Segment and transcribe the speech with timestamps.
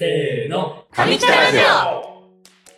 [0.00, 0.86] せーの。
[0.92, 2.24] 上北ラジオ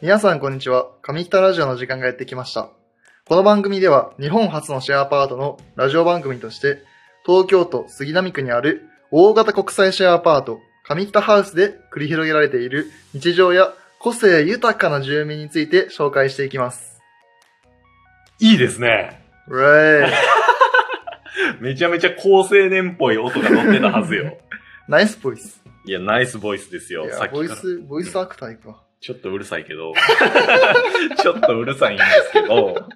[0.00, 0.90] 皆さんこんにちは。
[1.02, 2.71] 上北ラジオの時間がやってきました。
[3.27, 6.82] この番組では日本初のシェアアパートのラジオ番組として、
[7.24, 17.00] 東京都杉並区にある大型国際シェアアパート上北ハウスで繰り広げられている日常や個性豊かな住民について紹介していきます。
[18.41, 19.23] いいですね。
[19.46, 20.12] うえーい
[21.61, 24.39] めちゃめちゃ高青年っぽい音が乗ってたはずよ。
[24.89, 25.62] ナイスボイス。
[25.85, 27.09] いや、ナイスボイスですよ。
[27.11, 27.33] さっき。
[27.33, 28.82] ボイス、ボイスアクターいくわ。
[29.00, 29.93] ちょっとうるさいけど。
[31.21, 32.86] ちょっとうるさいんですけど、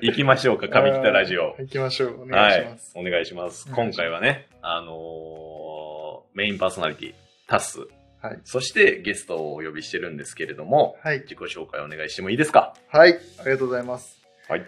[0.00, 1.54] 行きましょうか、上北ラジオ。
[1.58, 2.22] 行きましょう。
[2.22, 2.96] お願いします。
[2.98, 3.06] はい。
[3.06, 3.68] お願いします。
[3.72, 6.02] 今回はね、あのー
[6.34, 7.14] メインパーソナリティ、
[7.46, 7.80] タス。
[8.22, 8.40] はい。
[8.44, 11.20] そしてゲストをお呼びしてるんですけれども、はい。
[11.20, 12.74] 自己紹介お願いしてもいいですか？
[12.88, 13.12] はい。
[13.38, 14.20] ありがとうございます。
[14.48, 14.64] はい。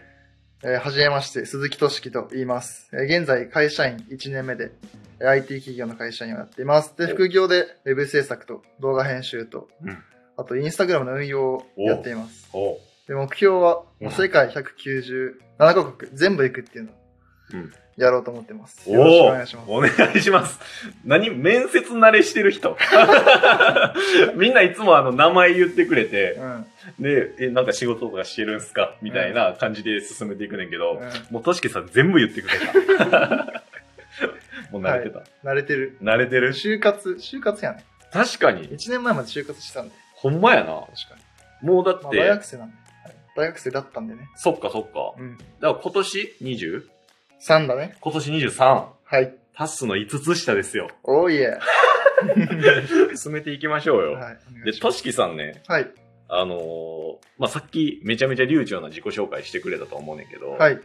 [0.62, 2.88] えーはじめまして、鈴木俊樹と言います。
[2.92, 6.94] えー現在、会社員1年目で、えー IT 企業の会社員をやっています。
[6.96, 9.98] で、お副業でウェブ制作と動画編集と、うん
[10.36, 12.48] あと、インスタグラムの運用をやっています。
[12.52, 16.94] おで、目標は、うん世界197カ国全部行くっていうのを
[17.52, 18.82] うんやろうと思ってます。
[18.90, 19.70] およろしくお願いします。
[19.70, 20.58] お願いします。
[21.04, 22.76] 何面接慣れしてる人？
[24.34, 26.66] みんないつもあの名前言ってくれて、うん。
[27.02, 28.96] で、え、なんか仕事とかしてるんすか？
[29.00, 32.58] みたいな感じで進めていくねんけど、うんもうとしけさん全部言ってくれ
[32.98, 33.63] た。
[34.74, 35.22] もう慣れてた。
[35.48, 35.96] 慣れてる。
[36.02, 36.52] 慣れてる？
[36.52, 37.84] 就活、就活やね。
[38.12, 38.68] 確かに。
[38.68, 40.80] 1年前まで就活してたんで、ほんまやな。
[40.80, 40.90] 確か
[41.62, 41.68] に。
[41.68, 42.84] もうだって、まあ、大学生なんで、はい
[43.36, 44.28] 大学生だったんでね。
[44.36, 45.14] そっかそっか。
[45.18, 45.36] うん。
[45.36, 46.82] だから今年 20?
[47.40, 47.96] 3だね。
[48.00, 48.86] 今年 23?
[49.04, 49.34] はい。
[49.56, 50.88] タスの5つ下ですよ。
[51.02, 51.58] おーいえ。
[53.16, 54.12] 進めていきましょうよ。
[54.12, 54.38] はい。
[54.64, 55.90] で、としきさんね、はい。
[56.28, 60.80] あのーまあ、さっきめちゃめちゃ流暢な自己紹介してくれたと思うねんけど、はい。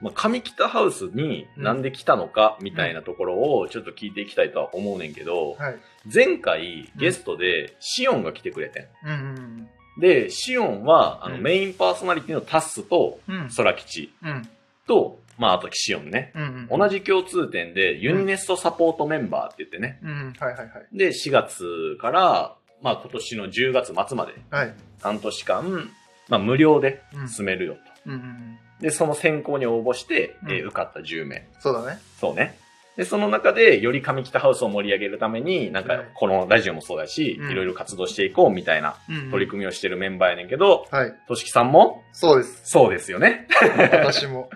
[0.00, 5.76] まあ、上北ハウスになんで来たのかみたいなところをちょっと聞いていきたいとは思うねんけど、はい。
[6.12, 9.08] 前回ゲストでシオンが来てくれてん。
[9.08, 13.34] うんうんで、シオンはあのうんメインパーソナリティのタッスとうん。
[13.34, 13.48] うん。
[13.48, 14.48] 空吉うん。
[14.86, 16.32] と、まあ、あとシオンね。
[16.34, 16.78] うんうん。
[16.78, 19.98] 同じ共通点でユニネストサポートメンバーって言ってね。
[20.02, 20.34] うん。
[20.38, 20.68] はいはいはい。
[20.92, 24.74] で、4月から、まあ、今年の10月末まではい。
[25.00, 25.90] 半年間、
[26.28, 27.28] まあ、無料でうん。
[27.28, 27.80] 住めるよと。
[28.06, 28.58] うんうんうん。
[28.80, 31.48] で、その選考に応募して、え受かった10名。
[31.60, 31.98] そうだね。
[32.20, 32.58] そうね。
[32.96, 38.96] で、その中で、より上北ハウスを盛り上げるために、なんかはい、このラジオもそうだし、うんいろいろ活動していこうみたいな。
[39.30, 41.14] 取り組みをしてるメンバーやねんけど、はい。
[41.28, 42.62] としきさんも、そうです。
[42.64, 43.48] そうですよね。
[43.92, 44.50] 私も。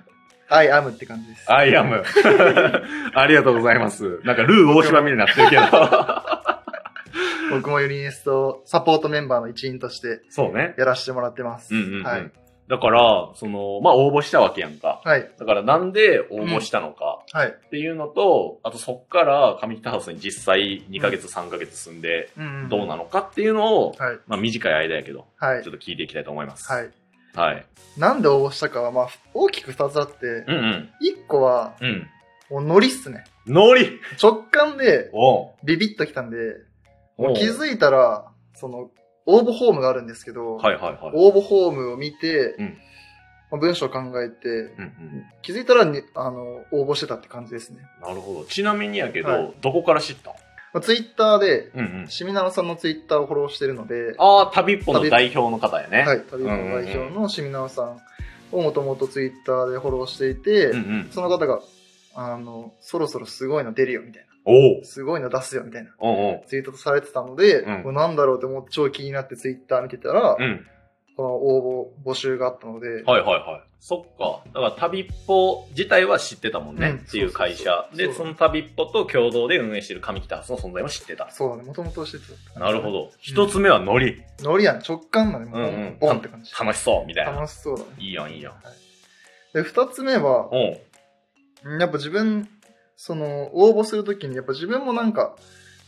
[0.48, 1.52] I am って感じです。
[1.52, 2.02] アイアム。
[3.14, 4.20] ありがとうございます。
[4.24, 5.62] なんか、ルー大芝みになってるけど。
[7.50, 10.74] 僕もユニエストサポートメンバーの一員としてそうね。
[10.78, 11.74] やらせてもらってます。
[11.74, 12.02] うんうん、うん。
[12.04, 12.30] はい。
[12.70, 15.00] だから、その、まあ、応募したわけやんか。
[15.04, 15.28] はい。
[15.40, 17.48] だから、なんで応募したのかはい。
[17.48, 22.30] っていうのと、あとそっから上北ハウスに実際2ヶ月、3ヶ月住んで、
[22.68, 24.18] どうなのかっていうのを、はい。
[24.28, 25.72] まあ、短い間やけど、はいちょ。
[25.72, 26.70] っと聞いていきたいと思います。
[26.70, 26.90] はい。
[27.34, 27.66] はい。
[27.98, 30.90] なんで応募したかは、まあ、大きく二つあって、うんうん。
[31.00, 32.08] 一個は、うん。
[32.50, 33.24] もうノリっすね。
[33.48, 35.10] ノリ直感で
[35.64, 36.36] ビビッときたんで、
[37.18, 38.90] おう気づいたら、その、
[39.26, 41.12] 応募フォームがあるんですけど、はいはいはい。
[41.14, 42.78] 応募フォームを見て、うん
[43.50, 45.24] まあ文章を考えて、うんうん。
[45.42, 47.78] 気づいたらにあの応募してたって感じですね。
[48.00, 48.44] なるほど。
[48.44, 50.36] ちなみにやけど、はいどこから知ったの
[50.72, 52.08] まあ、ツイッターで、うんうん。
[52.08, 56.02] しみなのさんのツイッターをフォローしてるので、ああ、旅っぽの代表の方やね。
[56.02, 58.00] はい、旅の代表のしみなのさん
[58.52, 61.08] をもともとツイッターでフォローしていて、うんうん。
[61.10, 61.60] その方が、
[62.14, 64.29] あの、そろそろすごいの出るよみたいな。
[64.44, 65.90] おうすごいの出すよみたいな。
[66.46, 70.66] ツイートされてたので、うんこれなんだろうって思って超気になってツイッター見てたら、うん。
[71.16, 73.70] この応募募集があったので、はいはいはい。
[73.78, 74.42] そっか。
[74.46, 76.88] だから旅っぽ自体は知ってたもんね。
[76.90, 77.88] うんっていう会社。
[77.94, 81.30] で、その旅っぽと共同で運営してる上北ハウスの存在も知ってた。
[81.30, 82.18] そうだね、もともとして
[82.54, 82.60] た。
[82.60, 82.90] なるほ。
[82.90, 83.10] ど。
[83.18, 84.22] 一つ目はノリ。
[84.40, 85.98] ノリやね、直感だね、もううんうん。
[86.00, 86.52] ボンって感じ。
[86.58, 87.32] 楽しそう、みたいな。
[87.32, 87.88] 楽しそうだね。
[87.98, 88.54] いいやん、いいやん。
[89.52, 90.50] で、二つ目は、
[91.78, 92.48] やっぱ自分、
[93.02, 95.34] その、応募するときに、やっぱ自分もなんか、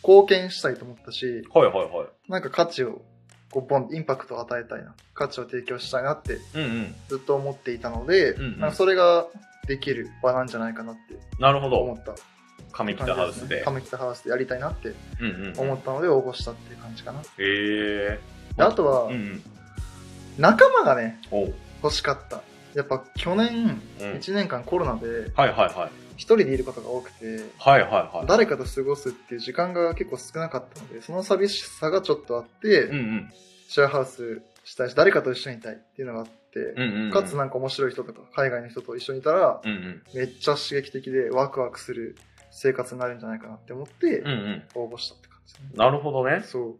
[0.02, 2.30] 貢献したいと思ったし、はいはいはい。
[2.30, 3.02] なんか価値を、
[3.50, 4.94] こう、ボン、インパクトを与えたいな。
[5.12, 6.94] 価値を提供したいなってうんうん。
[7.08, 9.26] ずっと思っていたので、うんうんなんかそれが
[9.68, 11.76] できる場なんじゃないかなってなるほど。
[11.80, 12.14] 思った
[12.72, 13.62] 上北感ハウスで。
[13.62, 15.58] 上北ハウスでやりたいなってうんうん。
[15.58, 17.20] 思ったので応募したっていう感じかな。
[17.20, 18.20] へえ。
[18.56, 19.42] であとはうん、うん。
[20.38, 21.20] 仲間がね、
[21.82, 22.40] 欲しかった。
[22.72, 24.12] やっぱ去年、うん。
[24.14, 26.01] 1年間コロナではいはいはい。
[26.16, 28.26] 一人でいることが多くて、はいはいはい。
[28.26, 33.32] 誰かと過ごすっていう時間が結構少なかったので、その寂しさがちょっとあって、うんうん。
[33.68, 37.10] シェアハウスしたいし、誰かと一緒にいたいっていうのがあって、うんうんうん。
[37.10, 40.02] かつなんか面白い人とか、海外の人と一緒にいたら、うんうん。
[40.14, 42.16] めっちゃ刺激的でワクワクする
[42.50, 44.62] 生活になるんじゃないかなって思ってうん、うん。
[44.74, 45.70] 応募したって感じですね。
[45.76, 46.42] なるほどね。
[46.44, 46.74] そう。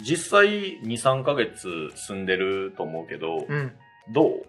[0.00, 3.72] 実際2、3ヶ月住んでると思うけど、うん。
[4.14, 4.46] どう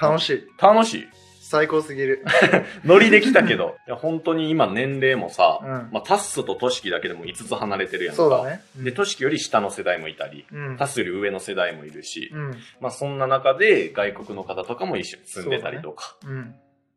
[0.00, 0.46] 楽しい。
[0.60, 1.08] 楽しい。
[1.46, 2.24] 最高すぎる。
[2.84, 3.76] ノリできたけど。
[3.86, 8.16] いや、本当に今年齢もさ、うんまあ、タッスとトシキだけでも5つ離れてるやんか。
[8.16, 8.62] そうだね。
[8.76, 10.76] で、トシキより下の世代もいたり、うん。
[10.76, 12.50] タスより上の世代もいるし、うん。
[12.80, 16.54] まあそんな中で外国の方とかも一緒に住んでたりとか、うん。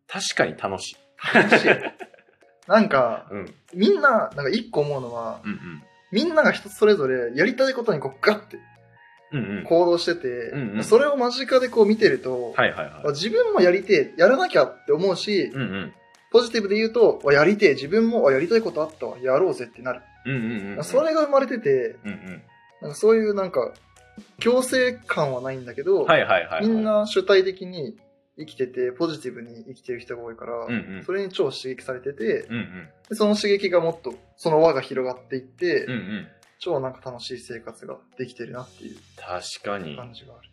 [0.08, 0.98] 確かに楽しい。
[1.34, 1.70] 楽しい。
[2.68, 3.54] なんか、うん。
[3.74, 5.84] みんな、なんか一個思うのは、うんうん。
[6.12, 8.70] みんなが一つそれぞれやりたいことにこうガッてうんうん。
[9.32, 13.08] 行動してて、うんうんそれを間近でこう見てると、はいはいはい。
[13.10, 15.94] 自分もやりてえ、やらなきゃって思うし、うんうん。
[16.32, 20.02] ポジティブで言うと、わやりてえ、自分もあやりたいことあったわ、やろうぜってなる。
[20.26, 20.84] うんうんうんうん。
[20.84, 22.42] それが生まれてて、うんうん。
[22.82, 23.74] なんかそういうなんか、
[24.40, 26.68] 強制感はないんだけど、はいはいはいはい。
[26.68, 27.98] みんな主体的に
[28.38, 31.04] 生きてて、ポジティブに生きてる人が多いから、うんうん。
[31.06, 32.90] それに超刺激されてて、うんうん。
[33.10, 36.28] でその刺激がもっと、その輪が広がっていって、うんうん。
[36.60, 39.94] 超なんか楽しい生活ができてるなっていう確かに。
[39.94, 40.50] い感じがある。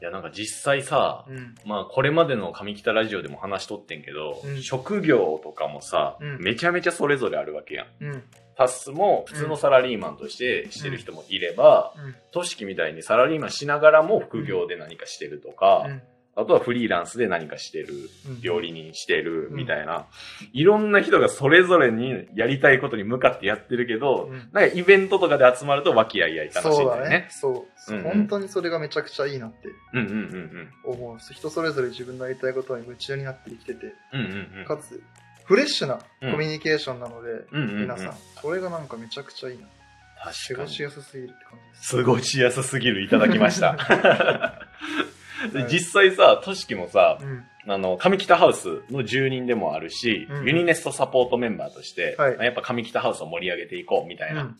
[0.00, 1.54] やなんか実際さ、うん。
[1.64, 7.86] まあこれまでの上北ラジオでも話しとってんけど、うん職業とかもさ、うんめちゃめちゃそれぞれあるわけやん。
[8.00, 8.22] うん。
[8.56, 12.14] タスも普通のサラリーマンとしてしてる人もいれば、うん。
[12.32, 16.02] トシキみたいにサラリーマンしながらも副業で何かしてるとか、うん。
[16.36, 17.88] あとはフリーランスで何かしてる、
[18.28, 20.06] うん料理人してるみたいな、
[20.52, 27.28] いろんな人がそれぞれにやりたいことに向かってやってるけど、うんなんかイベントとかで集まると和気あいあい楽しいんそうだよね。。
[27.30, 27.92] そう。
[27.92, 30.12] うんうん本当にそれがめちゃくちゃいいなってうんうんう
[30.92, 31.18] ん思う。
[31.18, 34.20] 人それぞれ自分のやりたいことに夢中になって生きてて、うん。
[34.20, 34.64] うんうんうん。
[34.64, 35.02] かつ、
[35.44, 39.66] フレッシュなコうんミュニケーションなので、うんうんうん皆さん、それがなんかめちゃくちゃいいな。
[40.22, 40.82] 過確かにごし。
[40.82, 41.96] やすすぎるって感じです。
[41.96, 43.76] 過ごしやすすぎるいただきました。
[45.70, 47.44] 実際さ、としきもさ、うん。
[47.66, 54.58] あの、上北ハウスの住人でもあるし、うんユニネストサポートメンバーとして、はいやっぱ上北ハウスを盛り上げていこうみたいな、うん。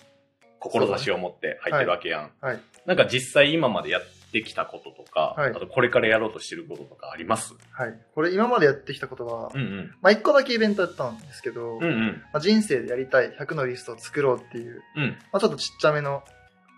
[0.59, 2.31] 志を持って入ってるわけやん。
[2.41, 2.61] はい。
[2.87, 7.55] なんか実際今までやってきたこととか、はいあとこれからやろうとしてることとかあります？
[7.73, 7.95] はい。
[8.15, 9.95] これ今までやってきたことは、うんうん。
[10.03, 12.23] まあ一個だけイベントやったんですけど、うんうん。
[12.33, 15.17] まあ、人生でやりたい100のリストを作ろうっていう、うん。
[15.33, 16.23] まあちょっとちっちゃめの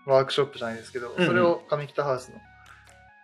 [0.07, 2.37] ワークショップじゃないですけど、んうんそれを上北ハウスの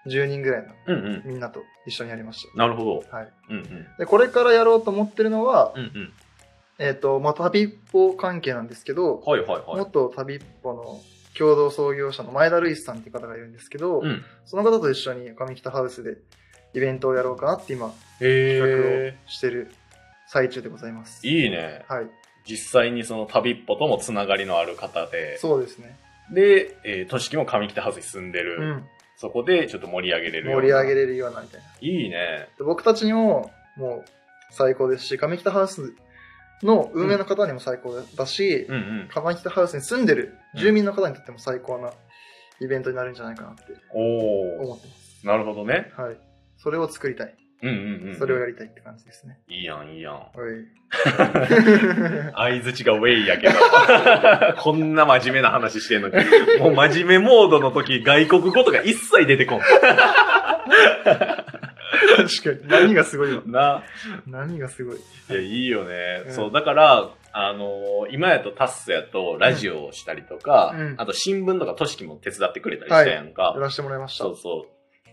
[0.08, 1.22] 10人ぐらいのうんうん。
[1.26, 3.04] みんなと一緒にやりましなるほど。
[3.10, 3.18] た。
[3.18, 3.30] はい。
[3.50, 3.88] うんうん。
[3.98, 6.14] で、これからやろうと思ってるのは、うんうん。
[6.80, 9.78] えっ、と、まあ旅っぽ関係なんですけど、はいはいはい。
[9.78, 11.02] 元旅っぽの
[11.38, 14.24] 共同創業者の前田ルイスさんっていう方がいるんですけど、うん。
[14.46, 16.18] その方と一緒に上北ハウスで
[16.74, 19.72] イベントをやろうかなって今、企へ画をしてる
[20.28, 21.26] 最中でございます。
[21.28, 21.86] いいね。
[21.88, 22.08] はい。
[22.46, 25.98] 実際にその旅っぽともつながりのある方で、そうですね。
[26.32, 28.58] で、えー、としきも上北ハウスに住んでる。
[28.60, 28.86] うん。
[29.20, 30.62] そこでちょっと盛り上げれるような。
[30.62, 31.68] 盛り上げれるようなみたいな。
[31.82, 32.48] いいね。
[32.58, 34.10] で僕たちにももう
[34.52, 35.94] 最高ですし、上北ハウス
[36.64, 39.10] の運営の方にも最高だし、うんうん。
[39.10, 41.92] 上北ハウスに住んでる住民の方にとっても最高な
[42.62, 43.64] イベントになるんじゃないかなって
[43.94, 44.64] おー。
[44.64, 45.28] 思ってます。
[45.28, 45.92] なるほどね。
[45.98, 46.18] はい。
[46.58, 47.36] それを作りたい。
[47.62, 48.16] うんうんうん。
[48.18, 49.40] それをやりたいって感じですね。
[49.50, 50.14] いいやん、いいやん。
[50.14, 50.32] はい。
[52.36, 53.54] 相づちがウェイやけど。
[54.62, 56.16] こんな真面目な話してんのに。
[56.60, 59.60] もう真面目モードの時、外国語とか一切出てこん。
[59.60, 59.78] 確
[62.44, 62.68] かに。
[62.68, 63.42] 何がすごいの？
[63.46, 63.84] な。
[64.28, 64.98] 何がすごい？
[64.98, 65.00] い
[65.34, 66.24] や、いいよね。
[66.28, 73.54] うんそう、だから、あのー今やとタッスやとラジオをしたりとか、うんあと新聞とか都市も手伝ってくれたりしたやんか。
[73.56, 74.24] やらせてもらいました。
[74.24, 74.66] そうそ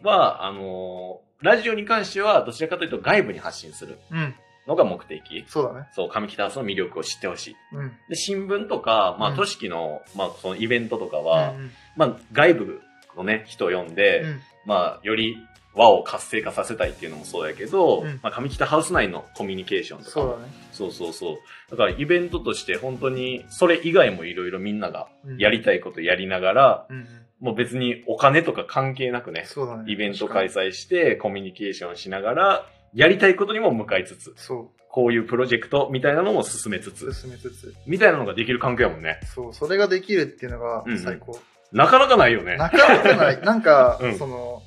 [0.03, 0.07] う。
[0.07, 4.35] は、あのーラジオに関してはどちらかというと外部に発信するうん。
[4.67, 5.45] のが目的。
[5.47, 5.89] そうだね。
[5.95, 7.57] そう、上北ハウスの魅力を知ってほしい。
[7.73, 7.93] うん。
[8.09, 12.81] で、新聞とか、まあ、うん都市の、まあ、そのイベントとかは、うんまあ、外部
[13.17, 15.37] のね、人を呼んで、うんまあ、より
[15.75, 20.53] 輪を活性化させたいっていうのもそうやけど、うんまあ、上北ハウス内のコミュニケーションとかもそうだね。
[20.73, 21.37] そうそうそう。
[21.71, 27.07] だからイベントとして本当にそれ以外もいろいろみんながうんやりたいことやりながら、うんうん。
[27.41, 29.85] もう別にお金とか関係なくね、そうだね。
[29.93, 36.93] イベント開催してコミュニケーションしながら、やりたいことにも向かいつつ、そこういうプロジェクトみたいなのも進めつう。
[36.93, 37.75] つ、進めつつ。
[37.87, 39.21] みたいなのができる環境やもんね。
[39.35, 39.53] そう。
[39.55, 41.39] それができるっていうのがうんうん最高。
[41.73, 42.57] なかなかないよね。
[42.57, 43.41] なかなかない。
[43.45, 44.63] なんか、うんその、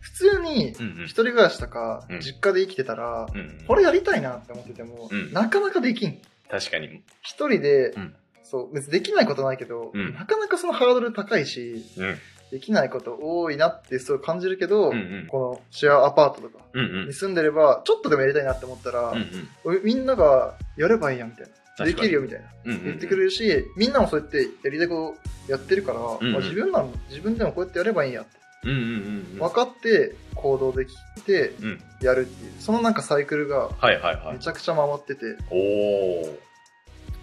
[0.00, 6.20] 普通にうんうん一人暮らしとかうん実家で生きてたら、うんこれやりたいなって思ってても、うんなかなかできん。
[6.50, 7.02] 確かに。
[7.22, 12.18] 一人で、うんそう、別にできないことないけど、うんなかなかそのハードル高いし、うん。
[12.50, 15.26] できないこと多いなってそう感じるけど、うんうん。
[15.28, 17.12] このシェアアパートとかに。
[17.12, 19.30] 住んでれば、ちょっとでもやりたいなって思ったら、うん
[19.64, 19.84] うん。
[19.84, 21.46] みんながやればいいやみたい
[21.78, 21.84] な。
[21.84, 22.46] できるよみたいな。
[22.64, 25.16] うんうん言ってくれるし、みんなもそうやってやりたいこ
[25.46, 28.30] とやってるから、んうんまあ自分らも自分でもこうやってやればいいんやって
[28.64, 28.84] うんうんうん
[29.32, 29.38] うん。
[29.38, 30.94] 分かって行動でき
[31.24, 31.82] てうん。
[32.02, 34.38] やるっていう、そのなんかサイクルがはいはいはいめ。
[34.40, 36.49] ちゃくちゃ回ってて、おー。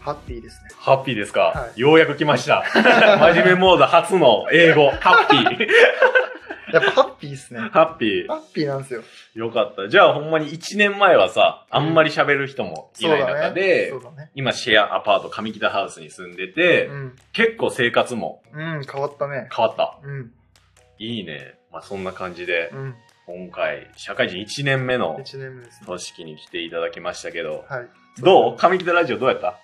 [0.08, 0.70] ハッピーですね。
[0.78, 2.64] ハッピーですか、はようやく来ました。
[3.20, 5.68] 真面目モード初の英語、ハッピー。
[6.74, 7.60] やっぱハッピーですね。
[7.60, 8.28] ハッピー。
[8.28, 9.02] ハッピーなんですよ。
[9.36, 9.90] よかった。
[9.90, 13.94] じゃあほんまに1年前はさ、あんまり喋る人もいない中で。
[14.36, 17.16] 今シェアアパート上北ハウスに住んでて、うん。
[17.34, 19.50] 結構生活もうん、変わったね。
[19.54, 19.98] 変わった。
[20.04, 20.32] うん。
[21.00, 21.56] いいね。
[21.70, 22.96] まあそんな感じで、うん。
[23.26, 25.86] 今回、社会人1年目の1年目ですね。
[25.86, 27.88] 都市に来ていただきましたけど、はい。
[28.22, 28.58] どう？
[28.58, 29.58] 上北ラジオどうやった？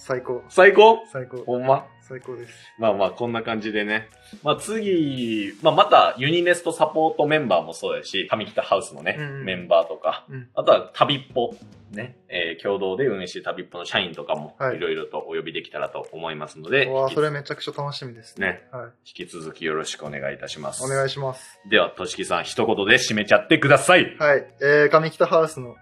[0.00, 0.42] 最高。
[0.48, 1.06] 最高？
[1.12, 1.44] 最高。
[1.44, 1.86] ほんま？
[2.00, 2.54] 最高です。
[2.78, 4.08] まあまあ、こんな感じでね。
[4.42, 10.48] まあ次、まあまたユニネストサポートメンバーもそうだし、上北ハウスのね、うんうんメンバーとか、うん。
[10.54, 11.54] あとは旅っぽ、
[11.92, 18.46] ね、えー共同で運営してる旅っぽの社員とかもはいいろいろとお呼びできたらと思いますので、わあ、引きそれめちゃくちゃ楽しみですね。
[18.48, 18.90] ね、はい。
[19.06, 20.82] 引き続きよろしくお願いいたします。
[20.82, 21.60] お願いします。
[21.70, 24.16] では、としきさん、一言で締めちゃってください。
[24.18, 24.46] はい。
[24.60, 25.76] えー、上北ハウスの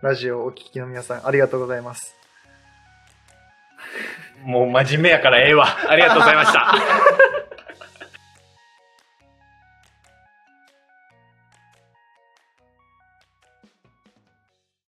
[0.00, 2.21] ラジオをお聞きの皆さん、ありがとうございます。
[4.44, 5.66] もう真面目やからええわ。
[5.88, 6.74] ありがとうございました。